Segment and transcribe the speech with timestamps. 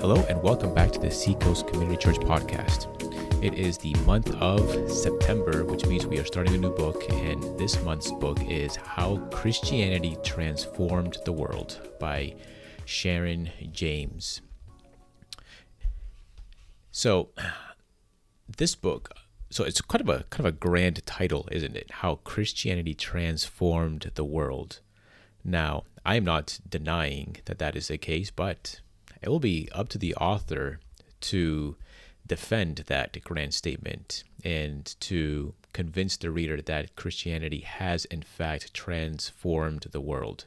[0.00, 2.88] Hello, and welcome back to the Seacoast Community Church podcast.
[3.44, 7.42] It is the month of September, which means we are starting a new book, and
[7.58, 12.34] this month's book is How Christianity Transformed the World by
[12.86, 14.40] Sharon James.
[16.90, 17.28] So,
[18.56, 19.10] this book,
[19.50, 21.90] so it's kind of a kind of a grand title, isn't it?
[21.90, 24.80] How Christianity Transformed the World.
[25.44, 28.80] Now, I am not denying that that is the case, but
[29.22, 30.80] it will be up to the author
[31.20, 31.76] to
[32.26, 39.86] defend that grand statement and to convince the reader that Christianity has, in fact, transformed
[39.90, 40.46] the world.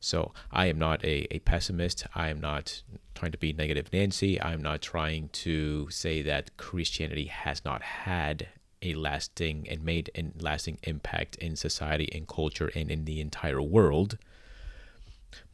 [0.00, 2.06] So I am not a, a pessimist.
[2.14, 2.82] I am not
[3.14, 4.40] trying to be negative Nancy.
[4.40, 8.48] I'm not trying to say that Christianity has not had
[8.82, 13.62] a lasting and made a lasting impact in society and culture and in the entire
[13.62, 14.18] world.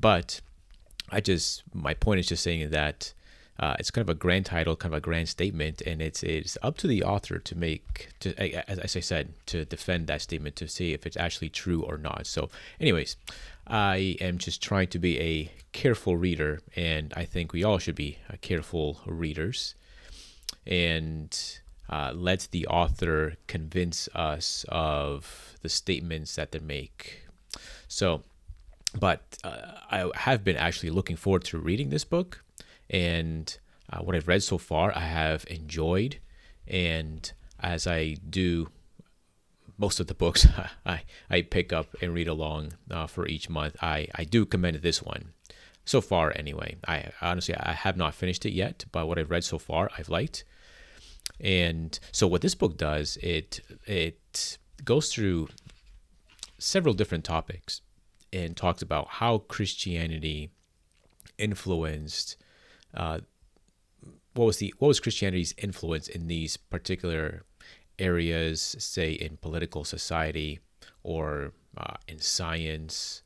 [0.01, 0.41] But
[1.11, 3.13] I just my point is just saying that
[3.61, 6.57] uh, it's kind of a grand title, kind of a grand statement, and it's it's
[6.63, 10.57] up to the author to make to as, as I said to defend that statement
[10.57, 12.27] to see if it's actually true or not.
[12.27, 12.49] So,
[12.81, 13.17] anyways,
[13.67, 17.97] I am just trying to be a careful reader, and I think we all should
[17.97, 19.75] be uh, careful readers,
[20.67, 21.39] and
[21.91, 27.27] uh, let the author convince us of the statements that they make.
[27.89, 28.23] So
[28.99, 32.45] but uh, I have been actually looking forward to reading this book,
[32.89, 33.57] and
[33.93, 36.19] uh, what I've read so far, I have enjoyed.
[36.67, 38.69] And as I do
[39.79, 40.47] most of the books
[40.87, 44.77] I, I pick up and read along uh, for each month, I, I do commend
[44.77, 45.33] this one.
[45.85, 46.77] So far, anyway.
[46.87, 50.09] I honestly I have not finished it yet, but what I've read so far, I've
[50.09, 50.45] liked.
[51.41, 55.49] And so, what this book does, it it goes through
[56.59, 57.81] several different topics
[58.33, 60.51] and talks about how Christianity
[61.39, 62.37] influenced
[62.95, 63.21] uh,
[64.35, 67.45] what was the what was Christianity's influence in these particular
[67.99, 70.61] areas, say in political society
[71.03, 73.23] or uh, in science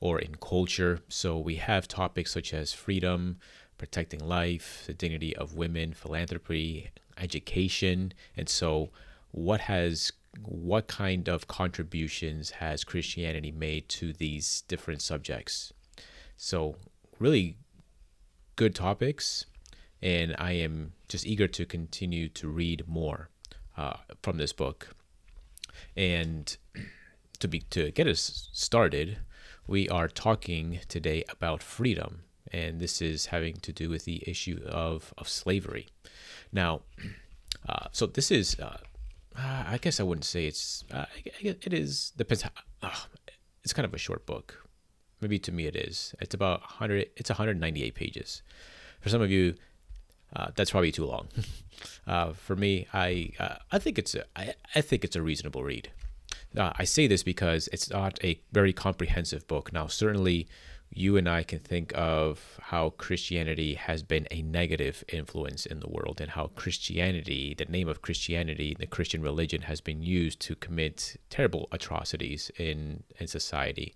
[0.00, 1.00] or in culture.
[1.08, 3.38] So we have topics such as freedom,
[3.78, 8.90] protecting life, the dignity of women, philanthropy, education, and so
[9.30, 15.72] what has what kind of contributions has Christianity made to these different subjects?
[16.36, 16.76] So,
[17.18, 17.56] really
[18.56, 19.46] good topics,
[20.02, 23.30] and I am just eager to continue to read more
[23.76, 24.94] uh, from this book.
[25.96, 26.56] And
[27.38, 29.18] to be to get us started,
[29.66, 32.22] we are talking today about freedom,
[32.52, 35.88] and this is having to do with the issue of of slavery.
[36.52, 36.82] Now,
[37.68, 38.78] uh, so this is uh,
[39.38, 40.84] uh, I guess I wouldn't say it's.
[40.92, 41.06] Uh,
[41.40, 42.42] it is depends.
[42.42, 42.50] How,
[42.82, 42.90] uh,
[43.62, 44.66] it's kind of a short book.
[45.20, 46.14] Maybe to me it is.
[46.20, 47.10] It's about 100.
[47.16, 48.42] It's 198 pages.
[49.00, 49.54] For some of you,
[50.34, 51.28] uh, that's probably too long.
[52.06, 55.62] Uh, for me, I uh, I think it's a I, I think it's a reasonable
[55.62, 55.90] read.
[56.56, 59.74] I say this because it's not a very comprehensive book.
[59.74, 60.48] Now, certainly,
[60.90, 65.88] you and I can think of how Christianity has been a negative influence in the
[65.88, 70.54] world and how Christianity, the name of Christianity, the Christian religion, has been used to
[70.54, 73.94] commit terrible atrocities in, in society.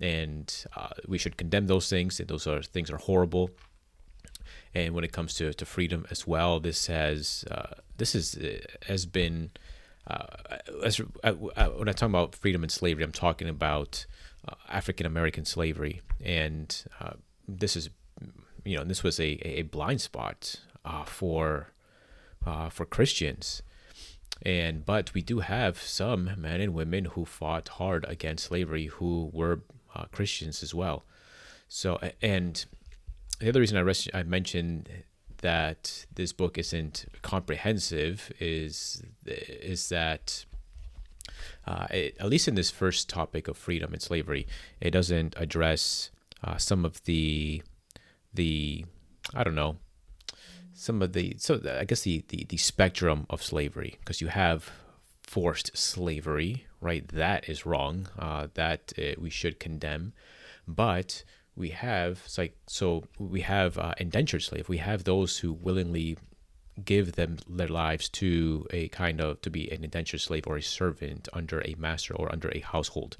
[0.00, 2.18] And uh, we should condemn those things.
[2.18, 3.50] Those are things are horrible.
[4.74, 8.58] And when it comes to, to freedom as well, this has uh, this is uh,
[8.86, 9.50] has been
[10.06, 10.26] uh,
[10.84, 14.06] as, uh, when I talk about freedom and slavery, I'm talking about
[14.46, 17.14] uh, African American slavery, and uh,
[17.46, 17.90] this is,
[18.64, 21.68] you know, this was a, a blind spot uh, for
[22.46, 23.62] uh, for Christians,
[24.42, 29.30] and but we do have some men and women who fought hard against slavery who
[29.32, 29.60] were
[29.94, 31.04] uh, Christians as well.
[31.68, 32.64] So, and
[33.40, 34.88] the other reason I, I mentioned
[35.42, 40.44] that this book isn't comprehensive is is that
[41.66, 44.46] uh, it, at least in this first topic of freedom and slavery,
[44.80, 46.10] it doesn't address
[46.42, 47.62] uh, some of the
[48.34, 48.84] the
[49.34, 49.76] I don't know
[50.74, 54.70] some of the so I guess the the, the spectrum of slavery because you have
[55.22, 57.06] forced slavery, right?
[57.08, 58.08] That is wrong.
[58.18, 60.12] Uh, that uh, we should condemn,
[60.66, 61.24] but
[61.54, 64.68] we have like so we have uh, indentured slave.
[64.68, 66.16] We have those who willingly
[66.84, 70.62] give them their lives to a kind of to be an indentured slave or a
[70.62, 73.16] servant under a master or under a household.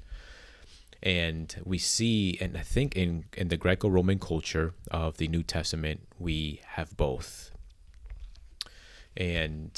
[1.01, 6.01] And we see and i think in in the greco-roman culture of the new testament
[6.17, 7.51] we have both.
[9.15, 9.71] And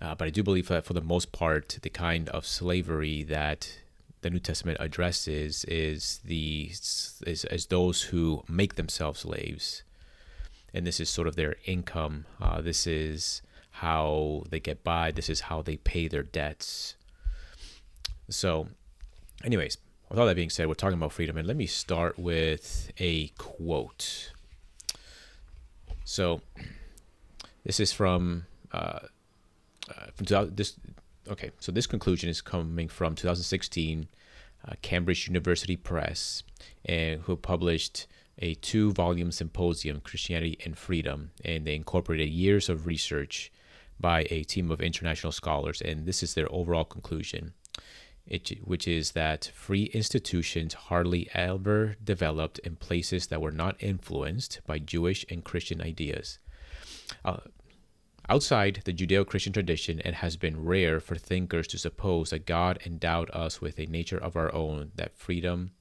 [0.00, 3.78] uh, but i do believe that for the most part the kind of slavery that
[4.20, 9.82] the new testament addresses is the is, is those who make themselves slaves
[10.74, 12.26] and this is sort of their income.
[12.42, 13.40] Uh, this is
[13.70, 15.12] how they get by.
[15.12, 16.96] This is how they pay their debts.
[18.28, 18.66] So,
[19.44, 19.78] anyways,
[20.10, 23.28] with all that being said, we're talking about freedom, and let me start with a
[23.38, 24.32] quote.
[26.04, 26.40] So,
[27.64, 28.98] this is from uh,
[29.88, 30.74] uh, from this.
[31.30, 34.08] Okay, so this conclusion is coming from 2016,
[34.66, 36.42] uh, Cambridge University Press,
[36.84, 38.06] and who published
[38.38, 43.52] a two-volume symposium, Christianity and Freedom, and they incorporated years of research
[44.00, 47.52] by a team of international scholars, and this is their overall conclusion.
[48.62, 54.78] Which is that free institutions hardly ever developed in places that were not influenced by
[54.78, 56.38] Jewish and Christian ideas.
[57.22, 57.36] Uh,
[58.30, 62.78] outside the Judeo Christian tradition, it has been rare for thinkers to suppose that God
[62.86, 65.72] endowed us with a nature of our own, that freedom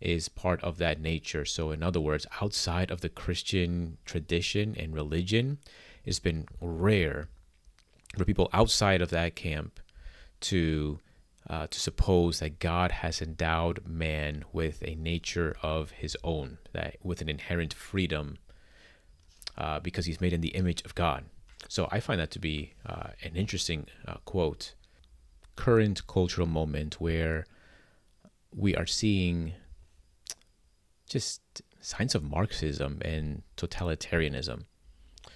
[0.00, 1.44] is part of that nature.
[1.44, 5.58] So, in other words, outside of the Christian tradition and religion,
[6.04, 7.28] it's been rare
[8.16, 9.80] for people outside of that camp
[10.40, 10.98] to
[11.48, 16.96] uh, to suppose that God has endowed man with a nature of his own, that
[17.02, 18.38] with an inherent freedom,
[19.56, 21.24] uh, because he's made in the image of God.
[21.68, 24.74] So I find that to be uh, an interesting uh, quote.
[25.56, 27.46] Current cultural moment where
[28.54, 29.54] we are seeing
[31.10, 31.42] just
[31.80, 34.64] signs of Marxism and totalitarianism.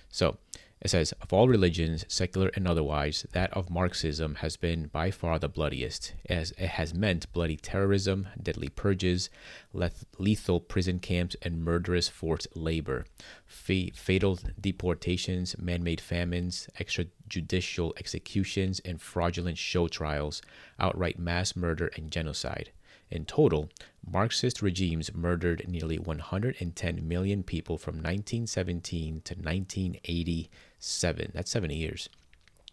[0.08, 0.38] So
[0.80, 5.38] it says, of all religions, secular and otherwise, that of Marxism has been by far
[5.38, 9.30] the bloodiest, as it has meant bloody terrorism, deadly purges,
[10.18, 13.06] lethal prison camps, and murderous forced labor,
[13.46, 20.42] fatal deportations, man made famines, extrajudicial executions, and fraudulent show trials,
[20.78, 22.70] outright mass murder, and genocide.
[23.14, 23.70] In total,
[24.04, 31.30] Marxist regimes murdered nearly 110 million people from 1917 to 1987.
[31.32, 32.08] That's 70 years.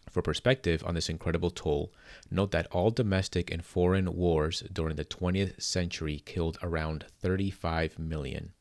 [0.10, 1.94] For perspective on this incredible toll,
[2.32, 8.54] note that all domestic and foreign wars during the 20th century killed around 35 million.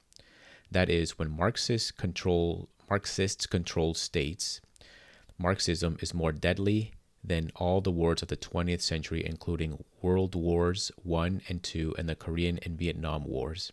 [0.71, 4.61] That is, when Marxists control Marxists control states,
[5.39, 10.91] Marxism is more deadly than all the wars of the 20th century, including World Wars
[11.09, 13.71] I and II and the Korean and Vietnam Wars.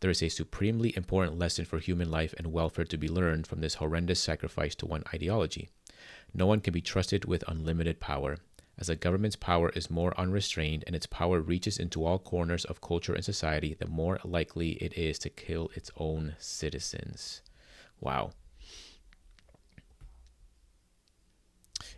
[0.00, 3.60] There is a supremely important lesson for human life and welfare to be learned from
[3.60, 5.68] this horrendous sacrifice to one ideology.
[6.34, 8.36] No one can be trusted with unlimited power.
[8.78, 12.82] As a government's power is more unrestrained and its power reaches into all corners of
[12.82, 17.40] culture and society, the more likely it is to kill its own citizens.
[17.98, 18.32] Wow.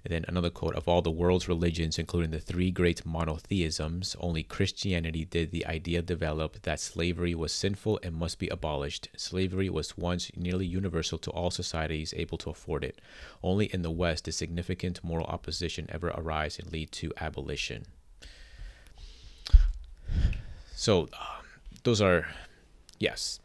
[0.04, 4.42] And then another quote of all the world's religions, including the three great monotheisms, only
[4.42, 9.08] Christianity did the idea develop that slavery was sinful and must be abolished.
[9.16, 13.00] Slavery was once nearly universal to all societies able to afford it.
[13.42, 17.86] Only in the West did significant moral opposition ever arise and lead to abolition.
[20.74, 21.44] So, um,
[21.82, 22.28] those are,
[22.98, 23.40] yes,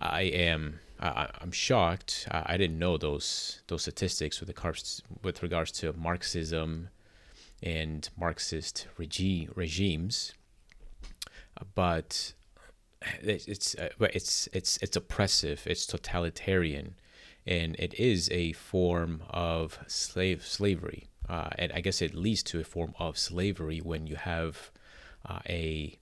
[0.00, 2.26] I am I, am shocked.
[2.30, 6.88] I, didn't know those those statistics with the with regards to Marxism
[7.62, 10.32] and Marxist regi- regimes,
[11.74, 12.34] but
[13.20, 15.62] it's it's uh, it's it's it's oppressive.
[15.66, 16.94] It's totalitarian,
[17.46, 21.08] and it is a form of slave slavery.
[21.28, 24.70] Uh, and I guess it leads to a form of slavery when you have
[25.28, 25.98] uh, a,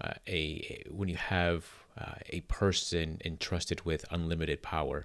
[0.00, 5.04] uh, a when you have uh, a person entrusted with unlimited power.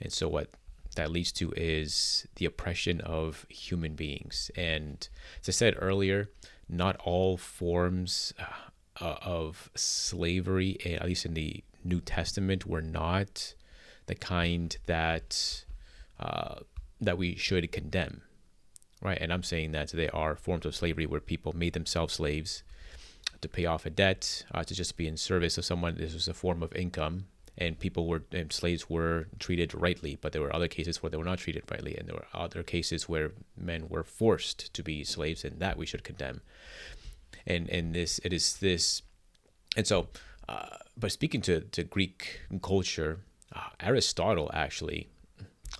[0.00, 0.50] And so, what
[0.96, 4.50] that leads to is the oppression of human beings.
[4.56, 5.08] And
[5.40, 6.30] as I said earlier,
[6.68, 12.82] not all forms uh, uh of slavery, eh, at least in the New Testament, were
[12.82, 13.54] not
[14.06, 15.64] the kind that
[16.20, 16.56] uh,
[17.00, 18.22] that we should condemn,
[19.00, 19.18] right?
[19.20, 22.62] And I'm saying that there are forms of slavery where people made themselves slaves
[23.42, 25.96] to pay off a debt, uh, to just be in service of someone.
[25.96, 27.26] This was a form of income,
[27.58, 30.16] and people were and slaves were treated rightly.
[30.20, 32.62] But there were other cases where they were not treated rightly, and there were other
[32.62, 36.40] cases where men were forced to be slaves, and that we should condemn.
[37.46, 39.02] And and this it is this,
[39.76, 40.08] and so.
[40.48, 43.20] Uh, but speaking to, to Greek culture,
[43.54, 45.08] uh, Aristotle actually,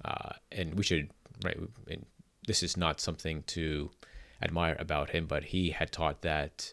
[0.05, 1.11] uh, and we should
[1.45, 1.59] right.
[2.47, 3.91] This is not something to
[4.41, 6.73] admire about him, but he had taught that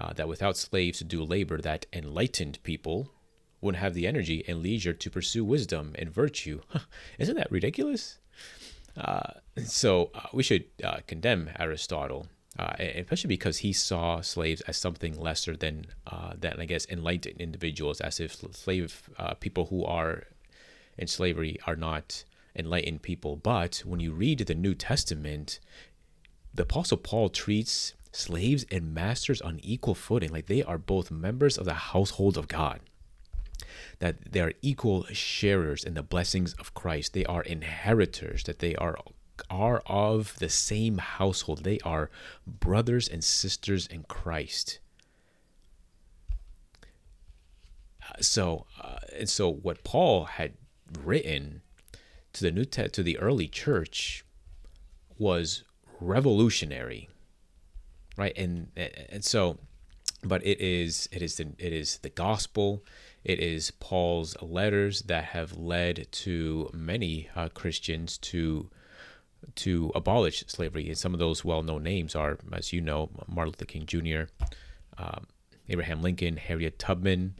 [0.00, 3.12] uh, that without slaves to do labor, that enlightened people
[3.60, 6.62] wouldn't have the energy and leisure to pursue wisdom and virtue.
[7.18, 8.18] Isn't that ridiculous?
[8.96, 12.28] Uh, so uh, we should uh, condemn Aristotle,
[12.58, 17.40] uh, especially because he saw slaves as something lesser than uh, than I guess enlightened
[17.40, 20.24] individuals, as if slave people who are
[20.96, 22.24] in slavery are not
[22.56, 23.36] enlightened people.
[23.36, 25.60] But when you read the New Testament,
[26.54, 31.56] the Apostle Paul treats slaves and masters on equal footing, like they are both members
[31.58, 32.80] of the household of God.
[33.98, 37.12] That they are equal sharers in the blessings of Christ.
[37.12, 38.98] They are inheritors, that they are
[39.48, 41.64] are of the same household.
[41.64, 42.10] They are
[42.46, 44.80] brothers and sisters in Christ.
[48.20, 50.54] So, uh, and so what Paul had
[51.02, 51.62] written
[52.32, 54.24] to the new te- to the early church
[55.18, 55.64] was
[56.00, 57.08] revolutionary,
[58.20, 58.36] right?
[58.36, 59.58] And and so,
[60.22, 62.84] but it is it is the it is the gospel.
[63.24, 68.70] It is Paul's letters that have led to many uh, Christians to
[69.56, 70.86] to abolish slavery.
[70.88, 74.24] And some of those well-known names are, as you know, Martin Luther King Jr.,
[74.98, 75.26] um,
[75.68, 77.34] Abraham Lincoln, Harriet Tubman.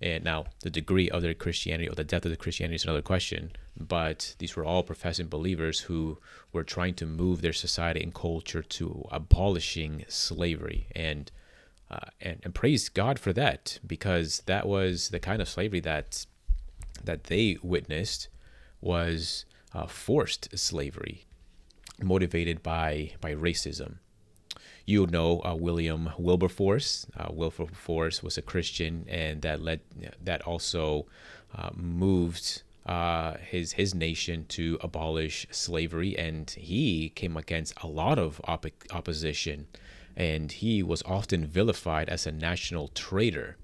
[0.00, 3.02] And now the degree of their Christianity or the depth of the Christianity is another
[3.02, 3.52] question.
[3.78, 6.18] But these were all professing believers who
[6.52, 10.88] were trying to move their society and culture to abolishing slavery.
[10.94, 11.30] And
[11.88, 16.26] uh, and, and praise God for that because that was the kind of slavery that
[17.04, 18.28] that they witnessed
[18.80, 21.26] was uh, forced slavery
[22.02, 23.98] motivated by by racism.
[24.86, 27.06] You know uh, William Wilberforce.
[27.16, 29.80] Uh, Wilberforce was a Christian, and that led
[30.22, 31.06] that also
[31.52, 38.16] uh, moved uh, his his nation to abolish slavery, and he came against a lot
[38.16, 39.66] of op- opposition,
[40.16, 43.56] and he was often vilified as a national traitor.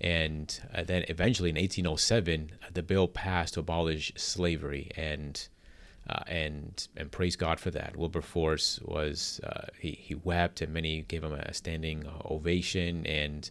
[0.00, 5.48] And uh, then eventually in 1807, the bill passed to abolish slavery, and
[6.08, 7.96] uh, and and praise God for that.
[7.96, 13.50] Wilberforce was uh, he he wept, and many gave him a standing ovation, and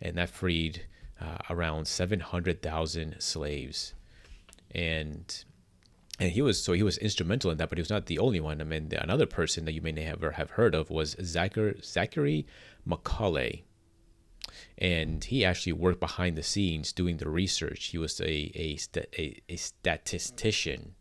[0.00, 0.86] and that freed
[1.20, 3.94] uh, around 700,000 slaves,
[4.74, 5.44] and
[6.18, 8.40] and he was so he was instrumental in that, but he was not the only
[8.40, 8.60] one.
[8.60, 12.46] I mean, another person that you may never have heard of was Zachary, Zachary
[12.84, 13.64] Macaulay
[14.78, 17.86] and he actually worked behind the scenes doing the research.
[17.86, 18.78] He was a a,
[19.18, 20.94] a, a statistician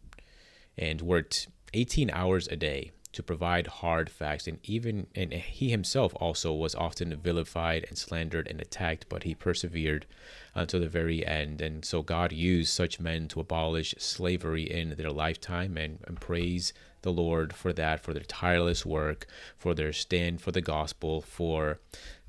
[0.77, 4.47] and worked 18 hours a day to provide hard facts.
[4.47, 9.33] And even and he himself also was often vilified and slandered and attacked but he
[9.33, 10.05] persevered
[10.53, 11.61] until the very end.
[11.61, 16.73] And so god used such men to abolish slavery in their lifetime and, and praise
[17.01, 19.25] the lord for that for their tireless work
[19.57, 21.79] for their stand for the gospel for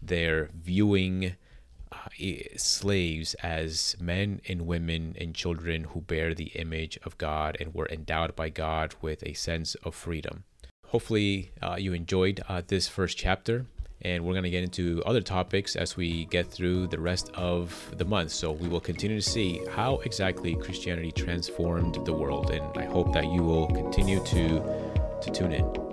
[0.01, 1.35] their viewing
[2.57, 7.89] slaves as men and women and children who bear the image of God and were
[7.89, 10.45] endowed by God with a sense of freedom.
[10.89, 13.65] Hopefully, uh, you enjoyed uh, this first chapter,
[14.03, 17.95] and we're going to get into other topics as we get through the rest of
[17.97, 18.33] the month.
[18.33, 23.13] So, we will continue to see how exactly Christianity transformed the world, and I hope
[23.13, 24.61] that you will continue to,
[25.23, 25.90] to tune in.